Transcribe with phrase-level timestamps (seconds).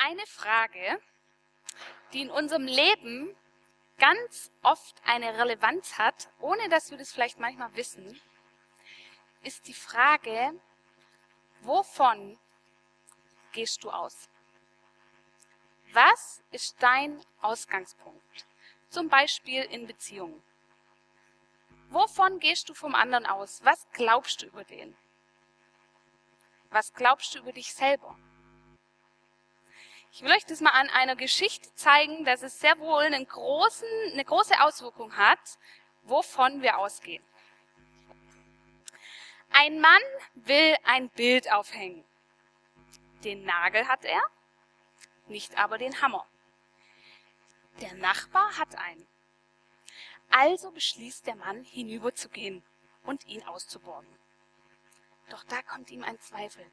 [0.00, 1.00] eine Frage,
[2.12, 3.36] die in unserem Leben
[3.98, 8.20] ganz oft eine Relevanz hat, ohne dass wir das vielleicht manchmal wissen,
[9.42, 10.58] ist die Frage,
[11.60, 12.38] wovon
[13.52, 14.28] gehst du aus?
[15.92, 18.46] Was ist dein Ausgangspunkt?
[18.88, 20.42] Zum Beispiel in Beziehungen.
[21.90, 23.60] Wovon gehst du vom anderen aus?
[23.64, 24.96] Was glaubst du über den?
[26.70, 28.16] Was glaubst du über dich selber?
[30.12, 33.88] Ich will euch das mal an einer Geschichte zeigen, dass es sehr wohl einen großen,
[34.12, 35.58] eine große Auswirkung hat,
[36.02, 37.22] wovon wir ausgehen.
[39.52, 40.02] Ein Mann
[40.34, 42.04] will ein Bild aufhängen.
[43.24, 44.22] Den Nagel hat er,
[45.26, 46.26] nicht aber den Hammer.
[47.80, 49.06] Der Nachbar hat einen.
[50.30, 52.64] Also beschließt der Mann, hinüberzugehen
[53.04, 54.18] und ihn auszuborgen.
[55.28, 56.64] Doch da kommt ihm ein Zweifel.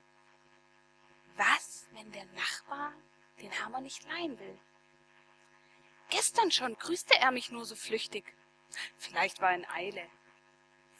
[1.35, 2.93] Was, wenn der Nachbar
[3.41, 4.59] den Hammer nicht leihen will?
[6.09, 8.25] Gestern schon grüßte er mich nur so flüchtig.
[8.97, 10.07] Vielleicht war er in Eile.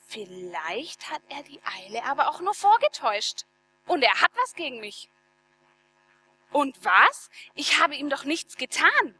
[0.07, 3.45] Vielleicht hat er die Eile aber auch nur vorgetäuscht.
[3.85, 5.09] Und er hat was gegen mich.
[6.51, 7.29] Und was?
[7.55, 9.19] Ich habe ihm doch nichts getan.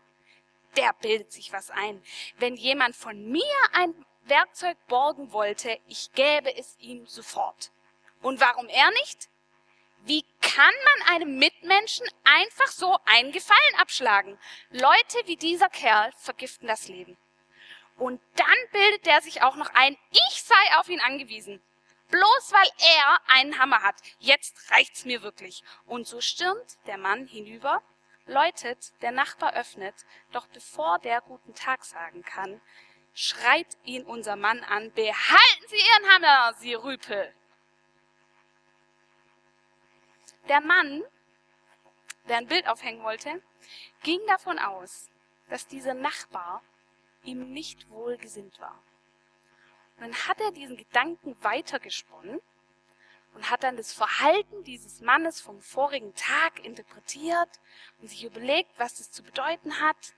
[0.76, 2.02] Der bildet sich was ein.
[2.38, 3.94] Wenn jemand von mir ein
[4.24, 7.72] Werkzeug borgen wollte, ich gäbe es ihm sofort.
[8.22, 9.30] Und warum er nicht?
[10.08, 14.39] Wie kann man einem Mitmenschen einfach so einen Gefallen abschlagen?
[14.69, 17.17] Leute wie dieser Kerl vergiften das Leben.
[17.97, 21.61] Und dann bildet der sich auch noch ein, ich sei auf ihn angewiesen.
[22.09, 23.95] Bloß weil er einen Hammer hat.
[24.19, 25.61] Jetzt reicht's mir wirklich.
[25.85, 27.81] Und so stürmt der Mann hinüber,
[28.28, 32.61] läutet, der Nachbar öffnet, doch bevor der guten Tag sagen kann,
[33.13, 37.33] schreit ihn unser Mann an, behalten Sie Ihren Hammer, Sie Rüpel.
[40.50, 41.03] Der Mann,
[42.30, 43.42] der ein Bild aufhängen wollte,
[44.03, 45.09] ging davon aus,
[45.50, 46.62] dass dieser Nachbar
[47.23, 48.81] ihm nicht wohlgesinnt war.
[49.97, 52.40] Und dann hat er diesen Gedanken weitergesponnen
[53.34, 57.50] und hat dann das Verhalten dieses Mannes vom vorigen Tag interpretiert
[58.00, 60.14] und sich überlegt, was das zu bedeuten hat.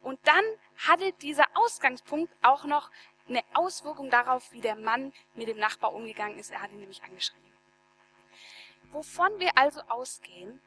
[0.00, 0.44] Und dann
[0.88, 2.90] hatte dieser Ausgangspunkt auch noch
[3.28, 6.50] eine Auswirkung darauf, wie der Mann mit dem Nachbar umgegangen ist.
[6.50, 7.45] Er hat ihn nämlich angeschrieben.
[8.92, 10.60] Wovon wir also ausgehen,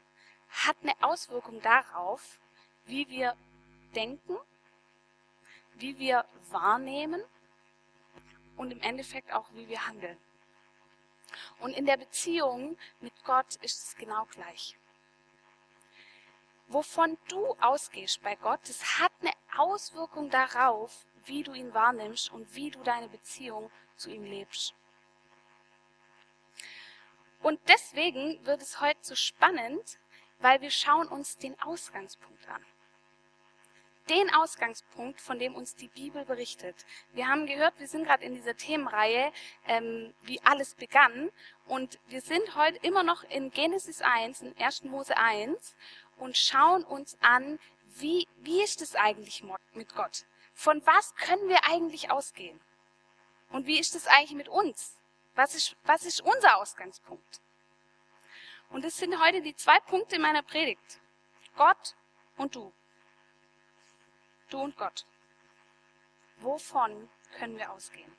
[0.48, 2.38] hat eine Auswirkung darauf,
[2.86, 3.36] wie wir
[3.94, 4.36] denken,
[5.74, 7.22] wie wir wahrnehmen
[8.56, 10.18] und im Endeffekt auch, wie wir handeln.
[11.60, 14.76] Und in der Beziehung mit Gott ist es genau gleich.
[16.68, 22.54] Wovon du ausgehst bei Gott, das hat eine Auswirkung darauf, wie du ihn wahrnimmst und
[22.54, 24.74] wie du deine Beziehung zu ihm lebst.
[27.42, 29.98] Und deswegen wird es heute so spannend,
[30.40, 32.64] weil wir schauen uns den Ausgangspunkt an
[34.10, 36.74] den Ausgangspunkt, von dem uns die Bibel berichtet.
[37.12, 39.32] Wir haben gehört, wir sind gerade in dieser Themenreihe,
[39.66, 41.30] ähm, wie alles begann.
[41.66, 44.84] Und wir sind heute immer noch in Genesis 1, in 1.
[44.84, 45.76] Mose 1
[46.18, 47.58] und schauen uns an,
[47.98, 50.24] wie, wie ist es eigentlich mit Gott?
[50.54, 52.60] Von was können wir eigentlich ausgehen?
[53.50, 54.99] Und wie ist es eigentlich mit uns?
[55.40, 57.40] Was ist, was ist unser Ausgangspunkt?
[58.68, 61.00] Und das sind heute die zwei Punkte meiner Predigt.
[61.56, 61.96] Gott
[62.36, 62.70] und du.
[64.50, 65.06] Du und Gott.
[66.40, 67.08] Wovon
[67.38, 68.14] können wir ausgehen?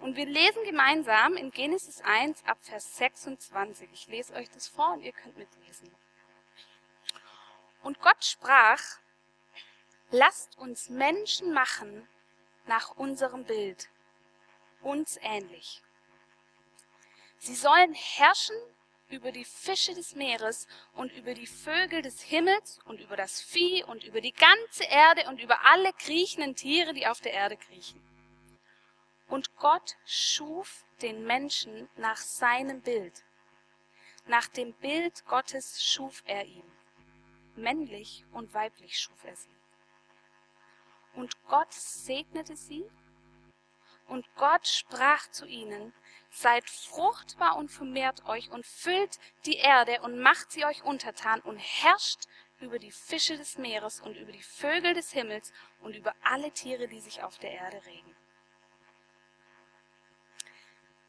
[0.00, 3.88] Und wir lesen gemeinsam in Genesis 1 ab Vers 26.
[3.94, 5.90] Ich lese euch das vor und ihr könnt mitlesen.
[7.82, 8.82] Und Gott sprach,
[10.10, 12.06] lasst uns Menschen machen
[12.66, 13.88] nach unserem Bild,
[14.82, 15.82] uns ähnlich.
[17.38, 18.56] Sie sollen herrschen
[19.08, 23.84] über die Fische des Meeres und über die Vögel des Himmels und über das Vieh
[23.84, 28.02] und über die ganze Erde und über alle kriechenden Tiere, die auf der Erde kriechen.
[29.28, 33.24] Und Gott schuf den Menschen nach seinem Bild.
[34.26, 36.70] Nach dem Bild Gottes schuf er ihn.
[37.56, 39.48] Männlich und weiblich schuf er sie.
[41.14, 42.84] Und Gott segnete sie
[44.06, 45.92] und Gott sprach zu ihnen,
[46.40, 51.58] Seid fruchtbar und vermehrt euch und füllt die Erde und macht sie euch untertan und
[51.58, 52.28] herrscht
[52.60, 56.86] über die Fische des Meeres und über die Vögel des Himmels und über alle Tiere,
[56.86, 58.14] die sich auf der Erde regen.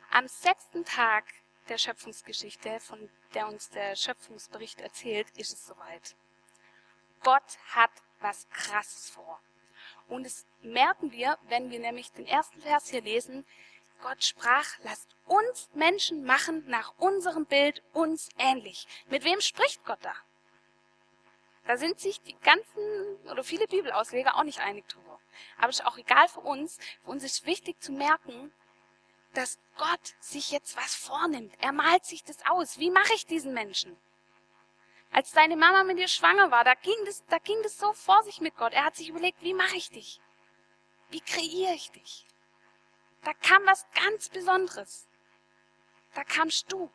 [0.10, 1.26] Am sechsten Tag
[1.68, 6.16] der Schöpfungsgeschichte, von der uns der Schöpfungsbericht erzählt, ist es soweit.
[7.22, 9.40] Gott hat was Krasses vor.
[10.08, 13.46] Und das merken wir, wenn wir nämlich den ersten Vers hier lesen,
[14.02, 18.88] Gott sprach, lasst uns Menschen machen nach unserem Bild uns ähnlich.
[19.08, 20.14] Mit wem spricht Gott da?
[21.66, 25.20] Da sind sich die ganzen oder viele Bibelausleger auch nicht einig drüber.
[25.58, 26.80] Aber es ist auch egal für uns.
[27.04, 28.52] Für uns ist wichtig zu merken,
[29.34, 31.54] dass Gott sich jetzt was vornimmt.
[31.60, 32.80] Er malt sich das aus.
[32.80, 33.96] Wie mache ich diesen Menschen?
[35.12, 38.24] Als deine Mama mit dir schwanger war, da ging das, da ging das so vor
[38.24, 38.74] sich mit Gott.
[38.74, 40.22] Er hat sich überlegt, wie mache ich dich?
[41.10, 42.26] Wie kreiere ich dich?
[43.24, 45.08] Da kam was ganz Besonderes.
[46.14, 46.90] Da kamst du.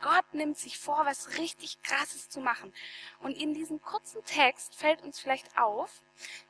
[0.00, 2.74] Gott nimmt sich vor, was richtig Krasses zu machen.
[3.20, 6.02] Und in diesem kurzen Text fällt uns vielleicht auf,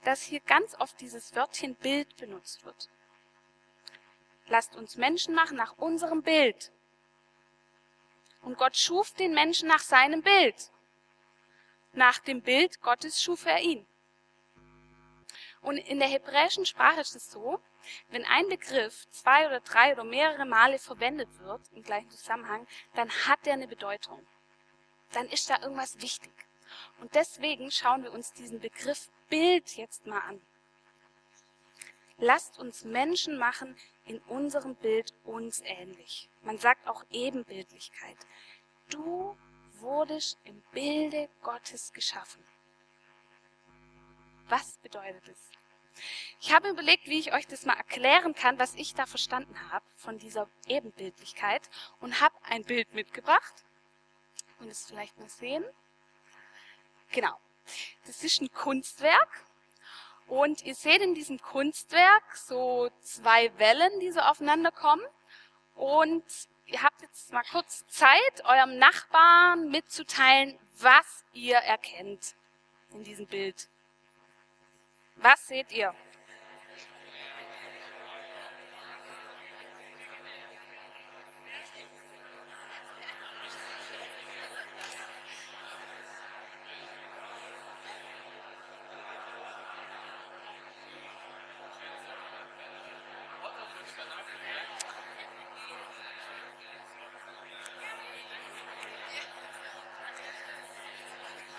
[0.03, 2.89] dass hier ganz oft dieses Wörtchen Bild benutzt wird.
[4.49, 6.73] Lasst uns Menschen machen nach unserem Bild.
[8.43, 10.71] Und Gott schuf den Menschen nach seinem Bild.
[11.93, 13.87] Nach dem Bild Gottes schuf er ihn.
[15.65, 17.59] Und in der hebräischen Sprache ist es so,
[18.11, 23.11] wenn ein Begriff zwei oder drei oder mehrere Male verwendet wird im gleichen Zusammenhang, dann
[23.11, 24.25] hat er eine Bedeutung.
[25.13, 26.33] Dann ist da irgendwas wichtig.
[27.01, 30.41] Und deswegen schauen wir uns diesen Begriff Bild jetzt mal an.
[32.19, 33.75] Lasst uns Menschen machen
[34.05, 36.29] in unserem Bild uns ähnlich.
[36.43, 38.19] Man sagt auch Ebenbildlichkeit.
[38.91, 39.35] Du
[39.79, 42.45] wurdest im Bilde Gottes geschaffen.
[44.49, 45.39] Was bedeutet es?
[46.41, 49.85] Ich habe überlegt, wie ich euch das mal erklären kann, was ich da verstanden habe
[49.97, 51.63] von dieser Ebenbildlichkeit
[52.01, 53.55] und habe ein Bild mitgebracht
[54.61, 55.65] und es vielleicht mal sehen.
[57.13, 57.39] Genau.
[58.07, 59.45] Das ist ein Kunstwerk
[60.27, 65.05] und ihr seht in diesem Kunstwerk so zwei Wellen, die so aufeinander kommen
[65.75, 66.25] und
[66.67, 72.35] ihr habt jetzt mal kurz Zeit, eurem Nachbarn mitzuteilen, was ihr erkennt
[72.93, 73.69] in diesem Bild.
[75.17, 75.95] Was seht ihr?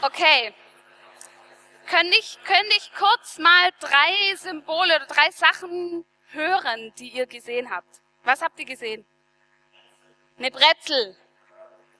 [0.01, 0.53] Okay,
[1.95, 7.69] könnte ich, könnte ich kurz mal drei Symbole oder drei Sachen hören, die ihr gesehen
[7.69, 8.01] habt?
[8.25, 9.05] Was habt ihr gesehen?
[10.37, 11.15] Eine Brezel.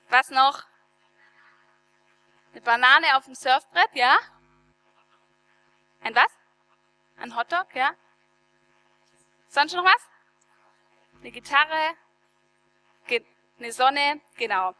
[0.09, 0.63] Was noch?
[2.51, 4.17] Eine Banane auf dem Surfbrett, ja?
[6.01, 6.31] Ein was?
[7.17, 7.95] Ein Hotdog, ja?
[9.47, 10.09] Sonst noch was?
[11.21, 11.95] Eine Gitarre?
[13.57, 14.19] Eine Sonne?
[14.35, 14.75] Genau.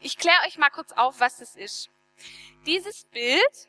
[0.00, 1.88] Ich kläre euch mal kurz auf, was das ist.
[2.66, 3.68] Dieses Bild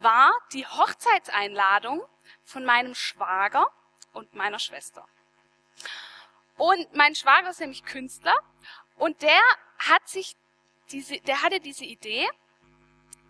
[0.00, 2.02] war die Hochzeitseinladung
[2.44, 3.70] von meinem Schwager
[4.12, 5.06] und meiner Schwester.
[6.56, 8.34] Und mein Schwager ist nämlich Künstler
[8.96, 9.40] und der
[9.78, 10.36] hat sich
[10.90, 12.28] diese, der hatte diese Idee,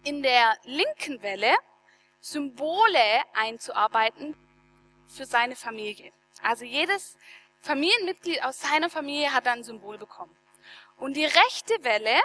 [0.05, 1.55] in der linken Welle
[2.21, 4.37] Symbole einzuarbeiten
[5.07, 6.13] für seine Familie.
[6.43, 7.17] Also jedes
[7.61, 10.35] Familienmitglied aus seiner Familie hat dann ein Symbol bekommen.
[10.97, 12.21] Und die rechte Welle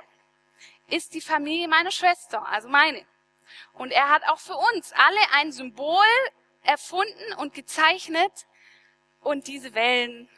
[0.87, 3.05] ist die Familie meiner Schwester, also meine.
[3.73, 6.05] Und er hat auch für uns alle ein Symbol
[6.63, 8.47] erfunden und gezeichnet.
[9.21, 10.29] Und diese Wellen,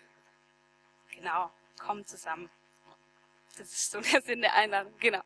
[1.12, 2.50] genau, kommen zusammen.
[3.58, 5.24] Das ist so der Sinn der Einladung, genau.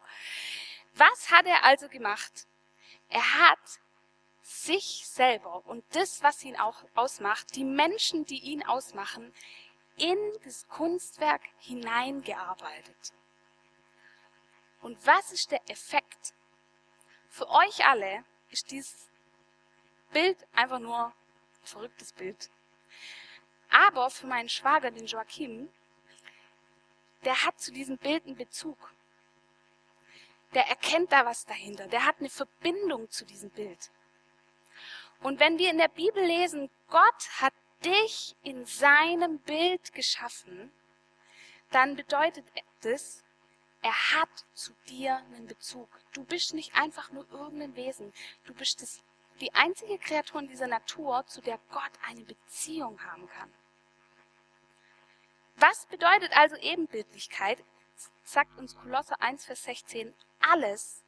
[0.94, 2.48] Was hat er also gemacht?
[3.10, 3.80] Er hat
[4.42, 9.34] sich selber und das, was ihn auch ausmacht, die Menschen, die ihn ausmachen,
[9.98, 13.14] in das Kunstwerk hineingearbeitet.
[14.82, 16.34] Und was ist der Effekt?
[17.30, 19.10] Für euch alle ist dieses
[20.12, 21.14] Bild einfach nur ein
[21.64, 22.50] verrücktes Bild.
[23.70, 25.70] Aber für meinen Schwager, den Joachim,
[27.24, 28.78] der hat zu diesem Bild einen Bezug.
[30.54, 31.88] Der erkennt da was dahinter.
[31.88, 33.92] Der hat eine Verbindung zu diesem Bild.
[35.22, 37.54] Und wenn wir in der Bibel lesen, Gott hat
[37.86, 40.72] dich in seinem Bild geschaffen,
[41.72, 42.46] dann bedeutet
[42.82, 43.24] das,
[43.82, 45.90] er hat zu dir einen Bezug.
[46.14, 48.14] Du bist nicht einfach nur irgendein Wesen.
[48.44, 49.02] Du bist das,
[49.40, 53.54] die einzige Kreatur in dieser Natur, zu der Gott eine Beziehung haben kann.
[55.56, 57.64] Was bedeutet also Ebenbildlichkeit?
[58.24, 60.14] Sagt uns Kolosser 1, Vers 16.
[60.40, 61.04] Alles,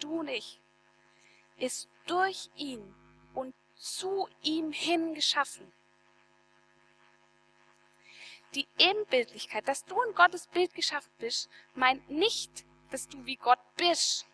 [0.00, 0.60] du und ich,
[1.56, 2.94] ist durch ihn
[3.34, 5.72] und zu ihm hin geschaffen
[8.56, 13.60] die Ebenbildlichkeit, dass du in Gottes Bild geschaffen bist, meint nicht, dass du wie Gott
[13.76, 14.26] bist.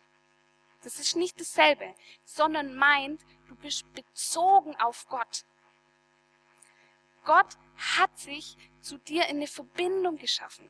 [0.83, 5.45] Das ist nicht dasselbe, sondern meint, du bist bezogen auf Gott.
[7.25, 7.57] Gott
[7.97, 10.69] hat sich zu dir in eine Verbindung geschaffen.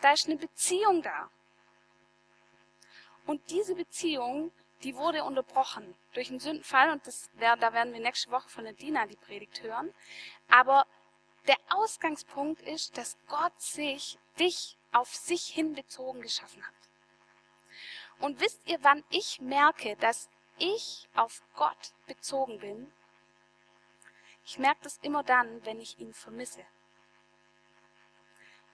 [0.00, 1.30] Da ist eine Beziehung da.
[3.26, 8.30] Und diese Beziehung, die wurde unterbrochen durch einen Sündenfall und das da werden wir nächste
[8.30, 9.92] Woche von der Dina die Predigt hören.
[10.48, 10.86] Aber
[11.48, 16.74] der Ausgangspunkt ist, dass Gott sich, dich auf sich hin bezogen geschaffen hat.
[18.20, 20.28] Und wisst ihr, wann ich merke, dass
[20.58, 22.92] ich auf Gott bezogen bin?
[24.44, 26.64] Ich merke das immer dann, wenn ich ihn vermisse.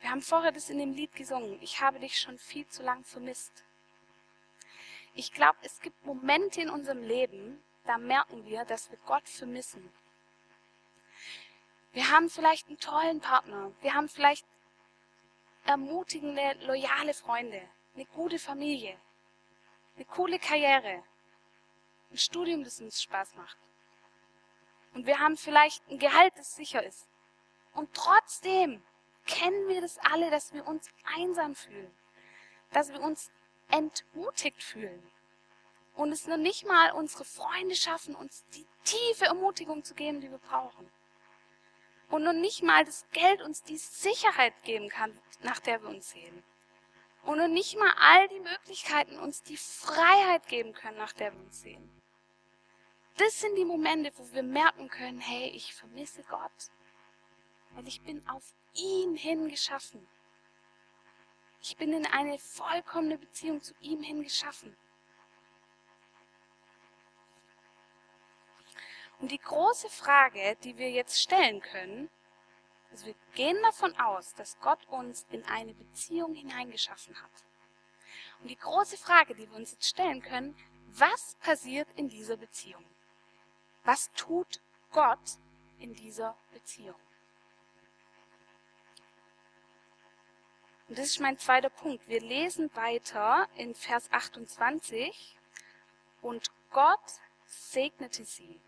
[0.00, 1.58] Wir haben vorher das in dem Lied gesungen.
[1.62, 3.64] Ich habe dich schon viel zu lang vermisst.
[5.14, 9.92] Ich glaube, es gibt Momente in unserem Leben, da merken wir, dass wir Gott vermissen.
[11.94, 13.70] Wir haben vielleicht einen tollen Partner.
[13.80, 14.44] Wir haben vielleicht
[15.64, 17.62] ermutigende, loyale Freunde,
[17.94, 18.98] eine gute Familie,
[19.94, 21.04] eine coole Karriere,
[22.10, 23.56] ein Studium, das uns Spaß macht.
[24.94, 27.06] Und wir haben vielleicht ein Gehalt, das sicher ist.
[27.74, 28.82] Und trotzdem
[29.24, 31.94] kennen wir das alle, dass wir uns einsam fühlen,
[32.72, 33.30] dass wir uns
[33.68, 35.10] entmutigt fühlen.
[35.94, 40.30] Und es noch nicht mal unsere Freunde schaffen, uns die tiefe Ermutigung zu geben, die
[40.30, 40.90] wir brauchen.
[42.14, 46.11] Und noch nicht mal das Geld uns die Sicherheit geben kann, nach der wir uns
[46.11, 46.44] sehen.
[47.25, 51.40] Und noch nicht mal all die Möglichkeiten uns die Freiheit geben können, nach der wir
[51.40, 51.90] uns sehen.
[53.16, 56.71] Das sind die Momente, wo wir merken können, hey, ich vermisse Gott.
[57.71, 60.06] Weil ich bin auf ihn hin geschaffen.
[61.62, 64.23] Ich bin in eine vollkommene Beziehung zu ihm hin
[69.24, 72.10] Und die große Frage, die wir jetzt stellen können,
[72.90, 77.30] also wir gehen davon aus, dass Gott uns in eine Beziehung hineingeschaffen hat.
[78.42, 80.54] Und die große Frage, die wir uns jetzt stellen können,
[80.88, 82.84] was passiert in dieser Beziehung?
[83.84, 84.60] Was tut
[84.92, 85.38] Gott
[85.78, 87.00] in dieser Beziehung?
[90.90, 92.06] Und das ist mein zweiter Punkt.
[92.08, 95.38] Wir lesen weiter in Vers 28.
[96.20, 98.60] Und Gott segnete sie.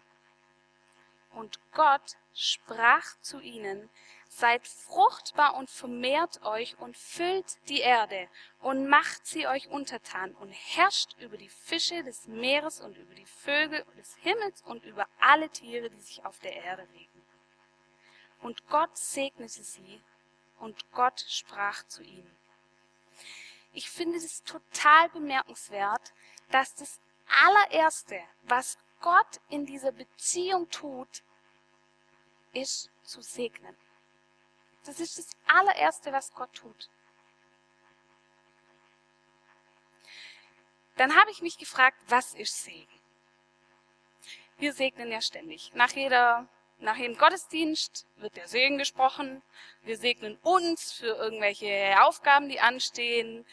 [1.37, 3.91] Und Gott sprach zu ihnen,
[4.29, 8.29] Seid fruchtbar und vermehrt euch und füllt die Erde
[8.61, 13.27] und macht sie euch untertan und herrscht über die Fische des Meeres und über die
[13.27, 17.23] Vögel des Himmels und über alle Tiere, die sich auf der Erde regen.
[18.41, 20.03] Und Gott segnete sie
[20.59, 22.37] und Gott sprach zu ihnen.
[23.73, 26.13] Ich finde es total bemerkenswert,
[26.51, 26.99] dass das
[27.45, 31.23] allererste, was Gott in dieser Beziehung tut,
[32.53, 33.77] ist zu segnen.
[34.85, 36.91] Das ist das allererste, was Gott tut.
[40.97, 43.01] Dann habe ich mich gefragt, was ist Segen?
[44.59, 45.73] Wir segnen ja ständig.
[45.75, 46.49] Nach jeder
[46.79, 49.41] nach jedem Gottesdienst wird der Segen gesprochen.
[49.83, 53.47] Wir segnen uns für irgendwelche Aufgaben, die anstehen.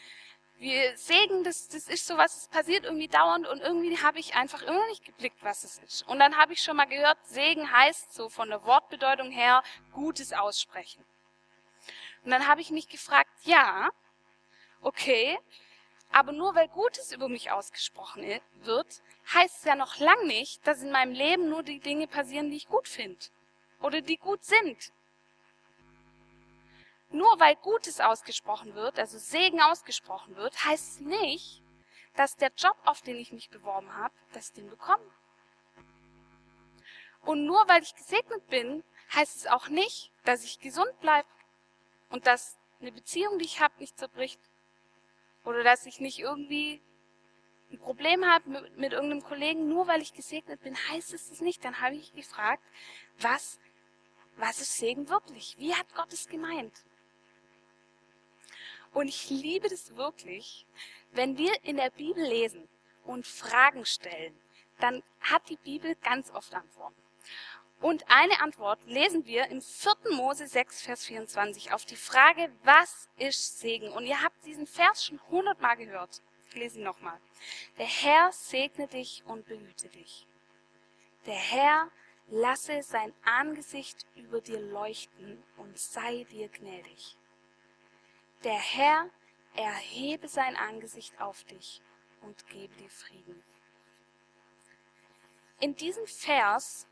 [0.58, 4.34] Wir segnen, das, das ist so was, es passiert irgendwie dauernd und irgendwie habe ich
[4.34, 6.08] einfach immer nicht geblickt, was es ist.
[6.08, 10.32] Und dann habe ich schon mal gehört, Segen heißt so von der Wortbedeutung her Gutes
[10.32, 11.04] aussprechen.
[12.24, 13.90] Und dann habe ich mich gefragt, ja,
[14.80, 15.38] okay,
[16.10, 18.24] aber nur weil Gutes über mich ausgesprochen
[18.62, 19.02] wird,
[19.34, 22.56] heißt es ja noch lang nicht, dass in meinem Leben nur die Dinge passieren, die
[22.56, 23.18] ich gut finde
[23.80, 24.92] oder die gut sind.
[27.14, 31.62] Nur weil Gutes ausgesprochen wird, also Segen ausgesprochen wird, heißt es nicht,
[32.16, 35.04] dass der Job, auf den ich mich beworben habe, dass ich den bekomme.
[37.20, 38.82] Und nur weil ich gesegnet bin,
[39.14, 41.28] heißt es auch nicht, dass ich gesund bleibe
[42.10, 44.40] und dass eine Beziehung, die ich habe, nicht zerbricht.
[45.44, 46.82] Oder dass ich nicht irgendwie
[47.70, 51.40] ein Problem habe mit, mit irgendeinem Kollegen, nur weil ich gesegnet bin, heißt es das
[51.40, 51.64] nicht.
[51.64, 52.64] Dann habe ich gefragt,
[53.20, 53.60] was,
[54.36, 55.56] was ist Segen wirklich?
[55.58, 56.84] Wie hat Gott es gemeint?
[58.94, 60.66] Und ich liebe das wirklich,
[61.12, 62.68] wenn wir in der Bibel lesen
[63.04, 64.34] und Fragen stellen,
[64.78, 67.02] dann hat die Bibel ganz oft Antworten.
[67.80, 70.12] Und eine Antwort lesen wir im 4.
[70.12, 73.90] Mose 6, Vers 24 auf die Frage, was ist Segen?
[73.90, 76.22] Und ihr habt diesen Vers schon hundertmal gehört.
[76.48, 77.18] Ich lese ihn nochmal.
[77.78, 80.26] Der Herr segne dich und behüte dich.
[81.26, 81.90] Der Herr
[82.28, 87.16] lasse sein Angesicht über dir leuchten und sei dir gnädig.
[88.44, 89.08] Der Herr
[89.54, 91.80] erhebe sein Angesicht auf dich
[92.20, 93.42] und gebe dir Frieden.
[95.60, 96.86] In diesem Vers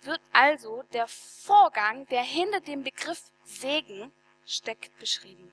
[0.00, 4.10] wird also der Vorgang, der hinter dem Begriff Segen
[4.46, 5.52] steckt, beschrieben.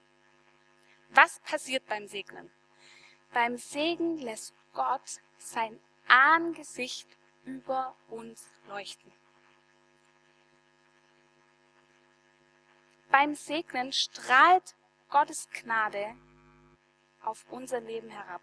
[1.10, 2.50] Was passiert beim Segnen?
[3.34, 7.08] Beim Segen lässt Gott sein Angesicht
[7.44, 9.12] über uns leuchten.
[13.12, 14.76] Beim Segnen strahlt
[15.13, 16.15] Gottes Gnade
[17.22, 18.41] auf unser Leben herab.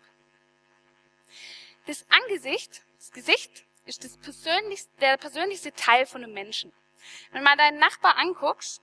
[1.87, 6.73] Das Angesicht, das Gesicht, ist das persönlichste, der persönlichste Teil von einem Menschen.
[7.33, 8.81] Wenn man deinen Nachbar anguckst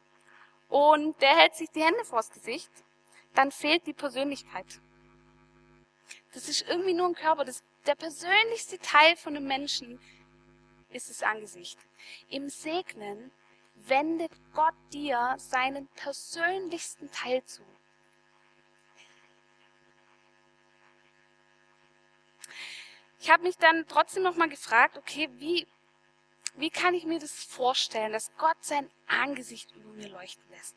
[0.68, 2.70] und der hält sich die Hände vors Gesicht,
[3.36, 4.82] dann fehlt die Persönlichkeit.
[6.34, 7.46] Das ist irgendwie nur ein Körper.
[7.46, 10.02] Das, der persönlichste Teil von einem Menschen
[10.90, 11.80] ist das Angesicht.
[12.28, 13.32] Im Segnen
[13.76, 17.64] wendet Gott dir seinen persönlichsten Teil zu.
[23.20, 25.68] Ich habe mich dann trotzdem noch mal gefragt, okay, wie,
[26.56, 30.76] wie kann ich mir das vorstellen, dass Gott sein Angesicht über mir leuchten lässt?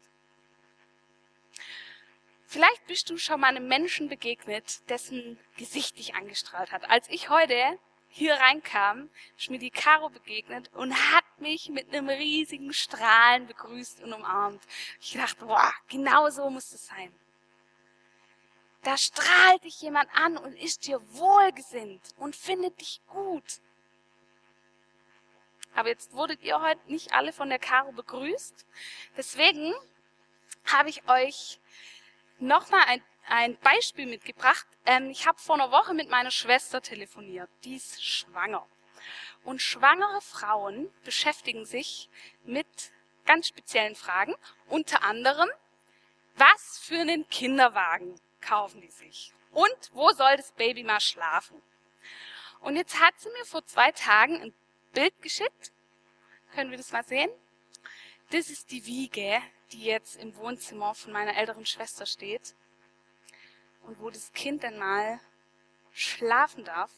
[2.46, 6.90] Vielleicht bist du schon mal einem Menschen begegnet, dessen Gesicht dich angestrahlt hat.
[6.90, 7.78] Als ich heute
[8.08, 14.02] hier reinkam, ist mir die Caro begegnet und hat mich mit einem riesigen Strahlen begrüßt
[14.02, 14.62] und umarmt.
[15.00, 17.14] Ich dachte, boah, genau so muss es sein.
[18.82, 23.60] Da strahlt dich jemand an und ist dir wohlgesinnt und findet dich gut.
[25.74, 28.66] Aber jetzt wurdet ihr heute nicht alle von der Caro begrüßt.
[29.16, 29.74] Deswegen
[30.64, 31.60] habe ich euch
[32.38, 34.66] nochmal ein, ein Beispiel mitgebracht.
[34.86, 37.50] Ähm, ich habe vor einer Woche mit meiner Schwester telefoniert.
[37.64, 38.66] Die ist schwanger.
[39.44, 42.08] Und schwangere Frauen beschäftigen sich
[42.44, 42.66] mit
[43.26, 44.34] ganz speziellen Fragen.
[44.68, 45.48] Unter anderem,
[46.36, 49.32] was für einen Kinderwagen kaufen die sich?
[49.52, 51.60] Und wo soll das Baby mal schlafen?
[52.60, 54.54] Und jetzt hat sie mir vor zwei Tagen ein
[54.92, 55.72] Bild geschickt.
[56.54, 57.30] Können wir das mal sehen?
[58.30, 59.40] Das ist die Wiege,
[59.72, 62.54] die jetzt im Wohnzimmer von meiner älteren Schwester steht
[63.82, 65.20] und wo das Kind dann mal
[65.92, 66.90] schlafen darf.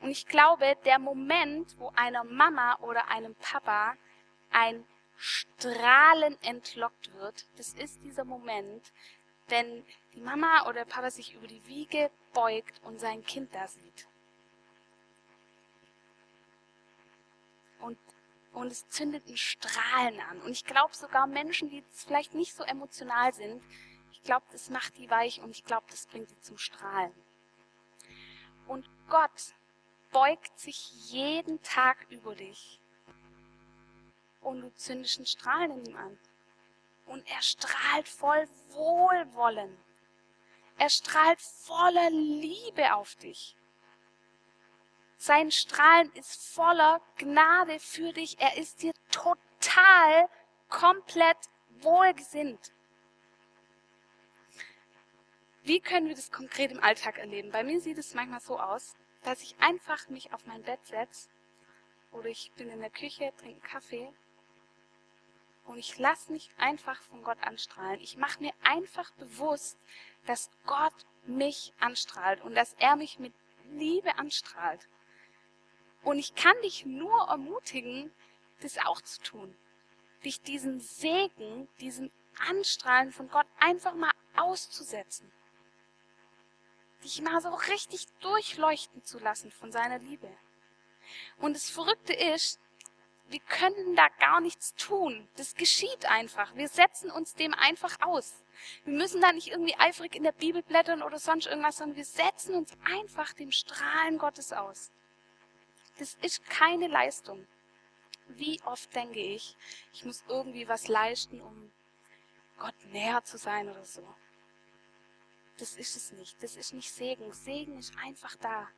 [0.00, 3.96] Und ich glaube, der Moment, wo einer Mama oder einem Papa
[4.50, 4.84] ein
[5.16, 8.92] Strahlen entlockt wird, das ist dieser Moment,
[9.50, 13.68] wenn die Mama oder der Papa sich über die Wiege beugt und sein Kind da
[13.68, 14.08] sieht.
[17.80, 17.98] Und
[18.52, 20.40] und es zündet ein Strahlen an.
[20.42, 23.62] Und ich glaube sogar Menschen, die vielleicht nicht so emotional sind,
[24.12, 27.12] ich glaube, das macht die weich und ich glaube, das bringt die zum Strahlen.
[28.66, 29.54] Und Gott
[30.12, 32.80] beugt sich jeden Tag über dich
[34.40, 36.18] und du zündest einen Strahlen in ihm an.
[37.10, 39.76] Und er strahlt voll Wohlwollen.
[40.78, 43.56] Er strahlt voller Liebe auf dich.
[45.16, 48.38] Sein Strahlen ist voller Gnade für dich.
[48.38, 50.28] Er ist dir total,
[50.68, 51.36] komplett
[51.80, 52.72] wohlgesinnt.
[55.64, 57.50] Wie können wir das konkret im Alltag erleben?
[57.50, 58.94] Bei mir sieht es manchmal so aus,
[59.24, 61.28] dass ich einfach mich auf mein Bett setze
[62.12, 64.12] oder ich bin in der Küche, trinke Kaffee
[65.70, 68.00] und ich lasse mich einfach von Gott anstrahlen.
[68.00, 69.78] Ich mache mir einfach bewusst,
[70.26, 73.32] dass Gott mich anstrahlt und dass er mich mit
[73.70, 74.88] Liebe anstrahlt.
[76.02, 78.12] Und ich kann dich nur ermutigen,
[78.62, 79.56] das auch zu tun.
[80.24, 82.10] Dich diesen Segen, diesem
[82.48, 85.30] Anstrahlen von Gott einfach mal auszusetzen.
[87.04, 90.28] Dich mal so richtig durchleuchten zu lassen von seiner Liebe.
[91.38, 92.58] Und das Verrückte ist,
[93.30, 95.28] wir können da gar nichts tun.
[95.36, 96.54] Das geschieht einfach.
[96.56, 98.42] Wir setzen uns dem einfach aus.
[98.84, 102.04] Wir müssen da nicht irgendwie eifrig in der Bibel blättern oder sonst irgendwas, sondern wir
[102.04, 104.90] setzen uns einfach dem Strahlen Gottes aus.
[105.98, 107.46] Das ist keine Leistung.
[108.26, 109.56] Wie oft denke ich,
[109.92, 111.70] ich muss irgendwie was leisten, um
[112.58, 114.02] Gott näher zu sein oder so.
[115.58, 116.42] Das ist es nicht.
[116.42, 117.32] Das ist nicht Segen.
[117.32, 118.68] Segen ist einfach da.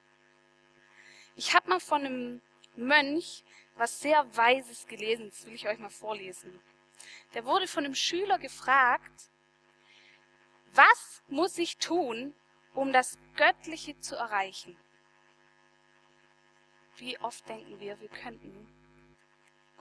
[1.37, 2.43] Ich habe mal von einem
[2.77, 3.45] Mönch
[3.77, 5.31] was sehr Weises gelesen.
[5.31, 6.61] Das will ich euch mal vorlesen.
[7.35, 9.31] Der wurde von einem Schüler gefragt,
[10.75, 12.35] was muss ich tun,
[12.75, 14.77] um das Göttliche zu erreichen?
[16.97, 18.69] Wie oft denken wir, wir könnten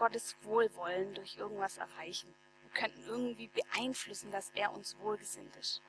[0.02, 2.34] Gottes Wohlwollen durch irgendwas erreichen.
[2.64, 5.82] Wir könnten irgendwie beeinflussen, dass er uns wohlgesinnt ist.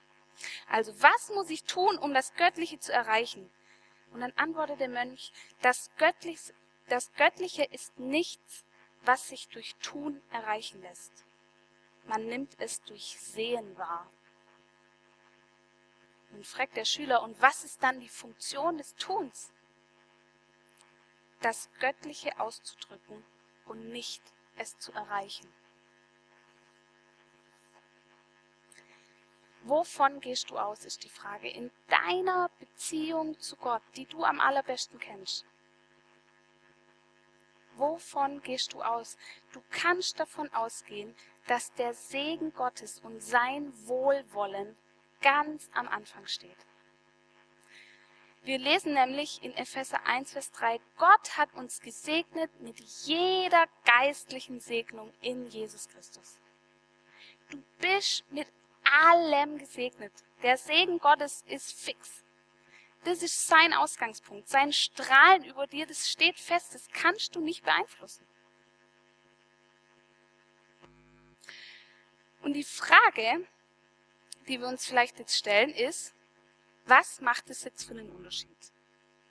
[0.69, 3.51] Also was muss ich tun, um das Göttliche zu erreichen?
[4.13, 6.53] Und dann antwortet der Mönch, das Göttliche,
[6.93, 8.65] das Göttliche ist nichts,
[9.03, 11.25] was sich durch Tun erreichen lässt.
[12.05, 14.11] Man nimmt es durch Sehen wahr.
[16.33, 19.53] Und fragt der Schüler, und was ist dann die Funktion des Tuns?
[21.43, 23.25] das Göttliche auszudrücken
[23.67, 24.23] und nicht
[24.57, 25.53] es zu erreichen.
[29.65, 31.49] Wovon gehst du aus, ist die Frage.
[31.49, 35.45] In deiner Beziehung zu Gott, die du am allerbesten kennst.
[37.77, 39.17] Wovon gehst du aus?
[39.53, 41.15] Du kannst davon ausgehen,
[41.47, 44.77] dass der Segen Gottes und sein Wohlwollen
[45.21, 46.57] ganz am Anfang steht.
[48.45, 54.59] Wir lesen nämlich in Epheser 1, Vers 3, Gott hat uns gesegnet mit jeder geistlichen
[54.59, 56.39] Segnung in Jesus Christus.
[57.51, 58.49] Du bist mit
[58.83, 60.13] allem gesegnet.
[60.43, 62.25] Der Segen Gottes ist fix.
[63.05, 64.49] Das ist sein Ausgangspunkt.
[64.49, 66.75] Sein Strahlen über dir, das steht fest.
[66.75, 68.27] Das kannst du nicht beeinflussen.
[72.43, 73.47] Und die Frage,
[74.49, 76.15] die wir uns vielleicht jetzt stellen, ist,
[76.87, 78.49] was macht es jetzt für einen Unterschied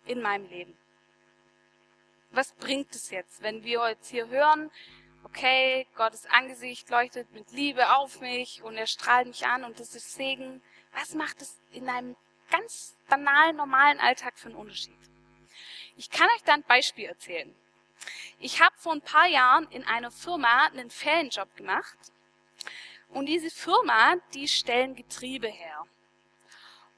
[0.05, 0.77] in meinem Leben?
[2.31, 4.71] Was bringt es jetzt, wenn wir jetzt hier hören,
[5.23, 9.95] okay, Gottes Angesicht leuchtet mit Liebe auf mich und er strahlt mich an und das
[9.95, 10.62] ist Segen.
[10.93, 12.15] Was macht es in einem
[12.51, 14.93] ganz banalen, normalen Alltag für einen Unterschied?
[15.97, 17.55] Ich kann euch da ein Beispiel erzählen.
[18.39, 21.97] Ich habe vor ein paar Jahren in einer Firma einen Ferienjob gemacht
[23.09, 25.85] und diese Firma, die stellen Getriebe her.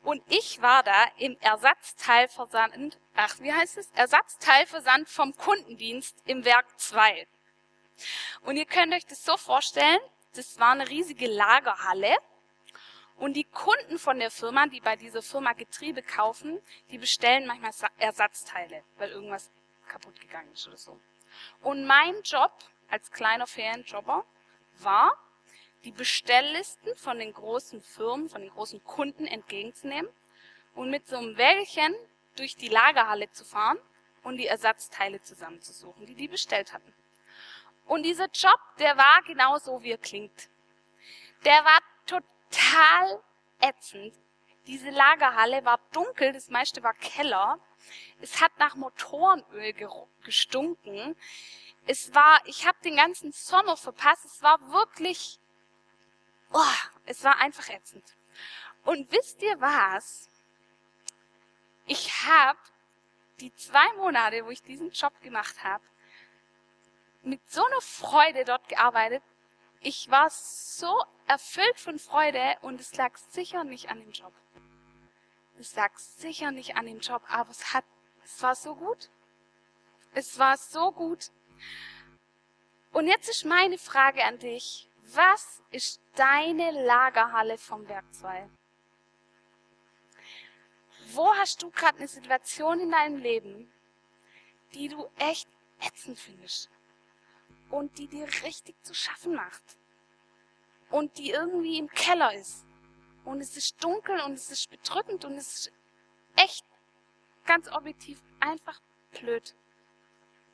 [0.03, 3.89] Und ich war da im Ersatzteilversand, ach, wie heißt es?
[3.95, 7.25] Ersatzteilversand vom Kundendienst im Werk 2.
[8.41, 9.99] Und ihr könnt euch das so vorstellen,
[10.35, 12.17] das war eine riesige Lagerhalle.
[13.17, 17.71] Und die Kunden von der Firma, die bei dieser Firma Getriebe kaufen, die bestellen manchmal
[17.97, 19.51] Ersatzteile, weil irgendwas
[19.87, 20.99] kaputt gegangen ist oder so.
[21.61, 22.51] Und mein Job
[22.89, 24.25] als kleiner Ferienjobber
[24.79, 25.17] war,
[25.83, 30.09] die Bestelllisten von den großen Firmen, von den großen Kunden entgegenzunehmen
[30.75, 31.93] und mit so einem Wägelchen
[32.35, 33.77] durch die Lagerhalle zu fahren
[34.23, 36.93] und die Ersatzteile zusammenzusuchen, die die bestellt hatten.
[37.85, 40.49] Und dieser Job, der war genau so, wie er klingt.
[41.43, 41.79] Der war
[42.53, 43.21] total
[43.59, 44.13] ätzend.
[44.67, 47.59] Diese Lagerhalle war dunkel, das meiste war Keller.
[48.21, 49.73] Es hat nach Motorenöl
[50.23, 51.15] gestunken.
[51.85, 54.23] Es war, ich habe den ganzen Sommer verpasst.
[54.25, 55.39] Es war wirklich
[56.53, 56.75] Oh,
[57.07, 58.03] es war einfach ätzend.
[58.83, 60.29] Und wisst ihr was?
[61.87, 62.59] Ich habe
[63.39, 65.83] die zwei Monate, wo ich diesen Job gemacht habe,
[67.23, 69.23] mit so einer Freude dort gearbeitet.
[69.85, 74.33] Ich war so erfüllt von Freude und es lag sicher nicht an dem Job.
[75.59, 77.83] Es lag sicher nicht an dem Job, aber es hat,
[78.23, 79.09] es war so gut.
[80.13, 81.31] Es war so gut.
[82.93, 84.89] Und jetzt ist meine Frage an dich.
[85.13, 88.49] Was ist deine Lagerhalle vom Werk 2?
[91.11, 93.69] Wo hast du gerade eine Situation in deinem Leben,
[94.73, 95.49] die du echt
[95.81, 96.69] ätzend findest
[97.73, 99.63] und die dir richtig zu schaffen macht
[100.91, 102.65] und die irgendwie im Keller ist
[103.25, 105.71] und es ist dunkel und es ist bedrückend und es ist
[106.35, 106.65] echt
[107.45, 108.79] ganz objektiv einfach
[109.19, 109.55] blöd.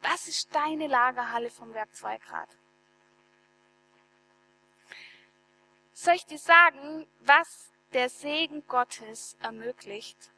[0.02, 2.50] Das ist deine Lagerhalle vom Werk 2 Grad.
[5.92, 10.32] soll ich dir sagen, was der Segen Gottes ermöglicht?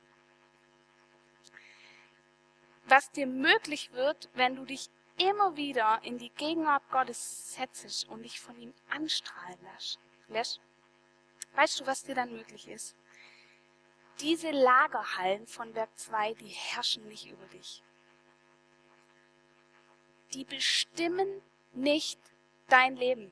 [2.86, 4.90] Was dir möglich wird, wenn du dich
[5.30, 9.60] immer wieder in die Gegenwart Gottes setzt und dich von ihm anstrahlen
[10.28, 10.62] lässt.
[11.56, 12.96] Weißt du, was dir dann möglich ist?
[14.20, 17.84] Diese Lagerhallen von Werk 2, die herrschen nicht über dich.
[20.34, 21.42] Die bestimmen
[21.74, 22.20] nicht
[22.68, 23.32] dein Leben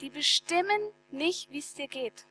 [0.00, 2.26] die bestimmen nicht, wie es dir geht,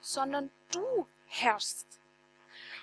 [0.00, 2.01] sondern du herrschst.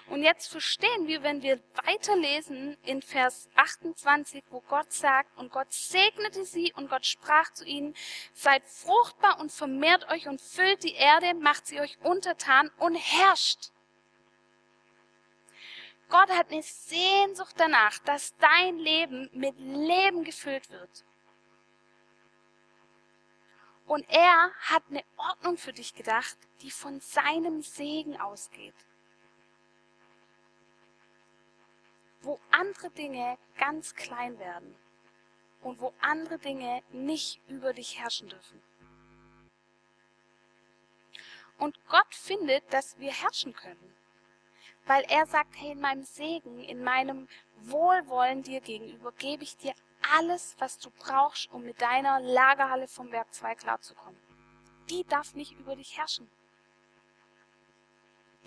[0.09, 5.71] Und jetzt verstehen wir, wenn wir weiterlesen in Vers 28, wo Gott sagt, und Gott
[5.71, 7.95] segnete sie und Gott sprach zu ihnen,
[8.33, 13.71] seid fruchtbar und vermehrt euch und füllt die Erde, macht sie euch untertan und herrscht.
[16.09, 21.05] Gott hat eine Sehnsucht danach, dass dein Leben mit Leben gefüllt wird.
[23.85, 28.73] Und er hat eine Ordnung für dich gedacht, die von seinem Segen ausgeht.
[32.21, 34.75] Wo andere Dinge ganz klein werden
[35.61, 38.61] und wo andere Dinge nicht über dich herrschen dürfen.
[41.57, 43.95] Und Gott findet, dass wir herrschen können.
[44.85, 47.27] Weil er sagt, hey, in meinem Segen, in meinem
[47.57, 49.73] Wohlwollen dir gegenüber gebe ich dir
[50.17, 54.19] alles, was du brauchst, um mit deiner Lagerhalle vom Werk 2 klarzukommen.
[54.89, 56.31] Die darf nicht über dich herrschen.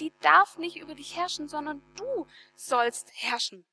[0.01, 3.65] Die darf nicht über dich herrschen, sondern du sollst herrschen.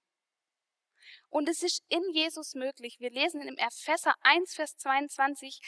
[1.30, 3.00] Und es ist in Jesus möglich.
[3.00, 5.62] Wir lesen im Epheser 1, Vers 22,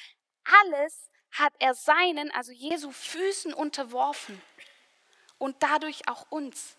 [0.64, 4.42] alles hat er seinen, also Jesu Füßen unterworfen
[5.38, 6.78] und dadurch auch uns.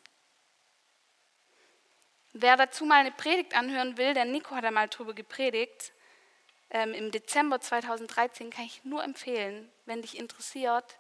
[2.33, 5.93] Wer dazu mal eine Predigt anhören will, der Nico hat da mal drüber gepredigt,
[6.71, 10.99] ähm, im Dezember 2013, kann ich nur empfehlen, wenn dich interessiert,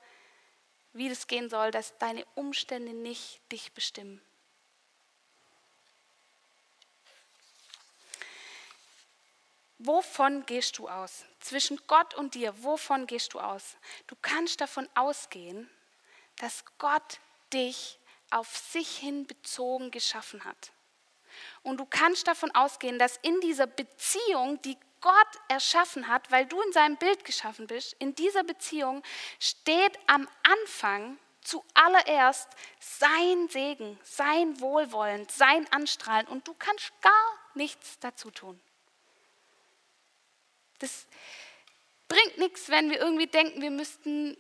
[0.92, 4.20] wie das gehen soll, dass deine Umstände nicht dich bestimmen.
[9.78, 11.24] Wovon gehst du aus?
[11.40, 13.76] Zwischen Gott und dir, wovon gehst du aus?
[14.06, 15.68] Du kannst davon ausgehen,
[16.36, 17.18] dass Gott
[17.52, 17.98] dich
[18.30, 20.72] auf sich hin bezogen geschaffen hat.
[21.62, 26.60] Und du kannst davon ausgehen, dass in dieser Beziehung, die Gott erschaffen hat, weil du
[26.62, 29.02] in seinem Bild geschaffen bist, in dieser Beziehung
[29.38, 37.98] steht am Anfang zuallererst sein Segen, sein Wohlwollen, sein Anstrahlen und du kannst gar nichts
[37.98, 38.60] dazu tun.
[40.78, 41.06] Das
[42.08, 44.36] bringt nichts, wenn wir irgendwie denken, wir müssten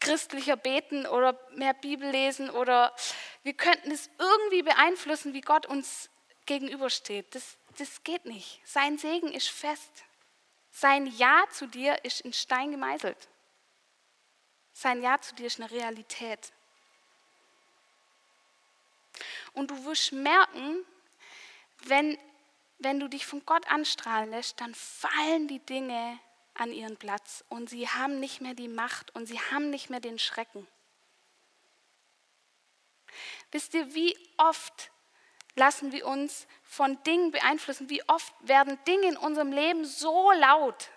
[0.00, 2.94] christlicher beten oder mehr Bibel lesen oder
[3.42, 6.10] wir könnten es irgendwie beeinflussen, wie Gott uns
[6.46, 7.34] gegenübersteht.
[7.34, 8.60] Das, das geht nicht.
[8.64, 10.04] Sein Segen ist fest.
[10.70, 13.28] Sein Ja zu dir ist in Stein gemeißelt.
[14.72, 16.52] Sein Ja zu dir ist eine Realität.
[19.52, 20.84] Und du wirst merken,
[21.84, 22.18] wenn,
[22.78, 26.18] wenn du dich von Gott anstrahlen lässt, dann fallen die Dinge
[26.54, 30.00] an ihren Platz und sie haben nicht mehr die Macht und sie haben nicht mehr
[30.00, 30.66] den Schrecken.
[33.50, 34.90] Wisst ihr, wie oft
[35.56, 37.90] lassen wir uns von Dingen beeinflussen?
[37.90, 40.90] Wie oft werden Dinge in unserem Leben so laut?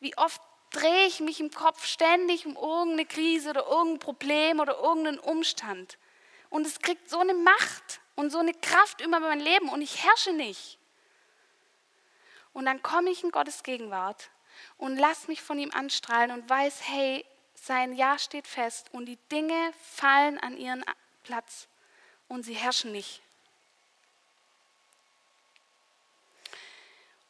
[0.00, 0.40] Wie oft
[0.70, 5.98] drehe ich mich im Kopf ständig um irgendeine Krise oder irgendein Problem oder irgendeinen Umstand?
[6.50, 10.04] Und es kriegt so eine Macht und so eine Kraft über mein Leben und ich
[10.04, 10.78] herrsche nicht.
[12.52, 14.30] Und dann komme ich in Gottes Gegenwart
[14.78, 19.18] und lass mich von ihm anstrahlen und weiß, hey, sein Ja steht fest und die
[19.30, 20.84] Dinge fallen an ihren
[21.22, 21.68] Platz
[22.28, 23.22] und sie herrschen nicht.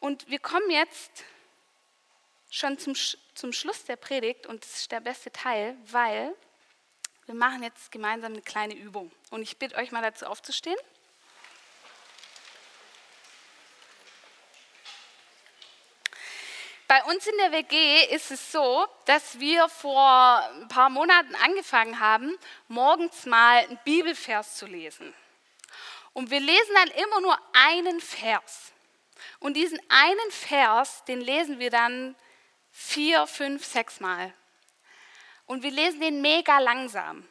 [0.00, 1.24] Und wir kommen jetzt
[2.50, 2.94] schon zum,
[3.35, 6.35] zum Schluss der Predigt und das ist der beste Teil, weil
[7.26, 9.11] wir machen jetzt gemeinsam eine kleine Übung.
[9.30, 10.78] Und ich bitte euch mal dazu aufzustehen.
[16.88, 21.98] Bei uns in der WG ist es so, dass wir vor ein paar Monaten angefangen
[21.98, 25.12] haben, morgens mal einen Bibelvers zu lesen.
[26.12, 28.72] Und wir lesen dann immer nur einen Vers.
[29.46, 32.16] Und diesen einen Vers, den lesen wir dann
[32.72, 34.35] vier, fünf, sechs Mal.
[35.46, 37.24] Und wir lesen den mega langsam.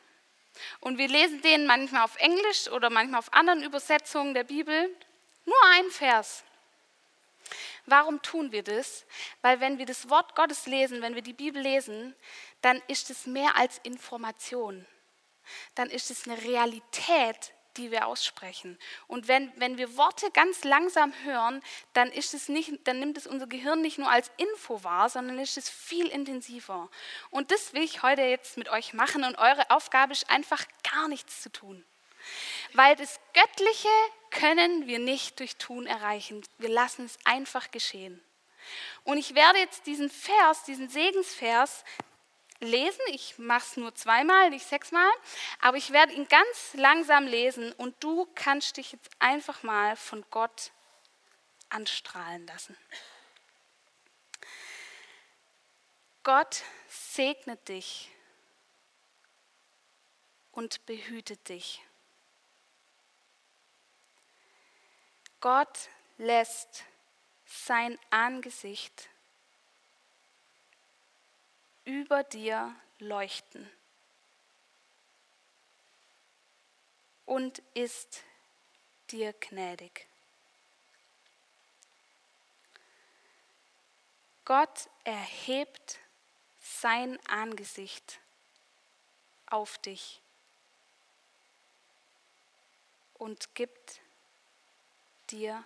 [0.80, 4.96] Und wir lesen den manchmal auf Englisch oder manchmal auf anderen Übersetzungen der Bibel.
[5.44, 6.46] Nur ein Vers.
[7.86, 9.06] Warum tun wir das?
[9.42, 12.16] Weil wenn wir das Wort Gottes lesen, wenn wir die Bibel lesen,
[12.62, 14.86] dann ist es mehr als Information.
[15.76, 18.78] Dann ist es eine Realität, die wir aussprechen.
[19.08, 21.62] Und wenn, wenn wir Worte ganz langsam hören,
[21.94, 25.40] dann, ist es nicht, dann nimmt es unser Gehirn nicht nur als Info wahr, sondern
[25.40, 26.90] ist es viel intensiver.
[27.30, 29.24] Und das will ich heute jetzt mit euch machen.
[29.24, 31.84] Und eure Aufgabe ist einfach gar nichts zu tun.
[32.74, 33.90] Weil das Göttliche
[34.32, 36.44] können wir nicht durch Tun erreichen.
[36.58, 38.22] Wir lassen es einfach geschehen.
[39.04, 41.84] Und ich werde jetzt diesen Vers, diesen Segensvers
[42.66, 43.02] lesen.
[43.08, 45.12] Ich mache es nur zweimal, nicht sechsmal.
[45.62, 50.26] Aber ich werde ihn ganz langsam lesen und du kannst dich jetzt einfach mal von
[50.30, 50.72] Gott
[51.70, 52.78] anstrahlen lassen.
[56.24, 58.10] Gott segnet dich
[60.52, 61.82] und behütet dich.
[65.40, 66.86] Gott lässt
[67.46, 69.10] sein Angesicht
[71.86, 73.70] über dir leuchten
[77.26, 78.24] und ist
[79.12, 80.08] dir gnädig.
[84.46, 86.00] Gott erhebt
[86.62, 88.20] sein Angesicht
[89.48, 90.22] auf dich
[93.16, 94.02] und gibt
[95.32, 95.64] dir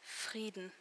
[0.00, 0.72] Frieden.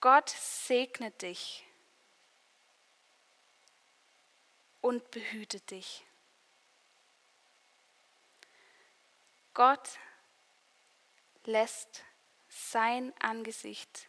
[0.00, 1.64] Gott segnet dich
[4.80, 6.04] und behütet dich.
[9.54, 9.98] Gott
[11.44, 12.04] lässt
[12.48, 14.06] sein Angesicht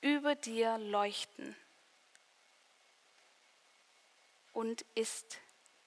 [0.00, 1.54] über dir leuchten
[4.52, 5.38] und ist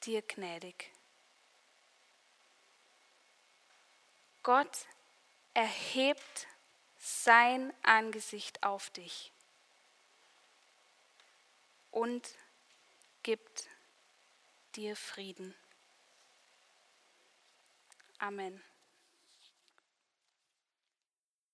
[0.04, 0.92] dir gnädig.
[4.44, 4.86] Gott
[5.56, 6.48] erhebt
[7.06, 9.32] sein Angesicht auf dich
[11.92, 12.28] und
[13.22, 13.70] gibt
[14.76, 15.54] dir Frieden.
[18.18, 18.60] Amen.